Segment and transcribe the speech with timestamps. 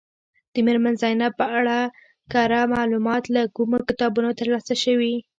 [0.53, 1.77] د میرمن زینب په اړه
[2.31, 5.15] کره معلومات له کومو کتابونو ترلاسه شوي.